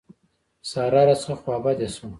[0.69, 2.07] سارا راڅخه خوابدې شوه.